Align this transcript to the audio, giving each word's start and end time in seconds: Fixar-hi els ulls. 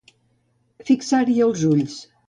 Fixar-hi 0.89 1.39
els 1.49 1.69
ulls. 1.75 2.05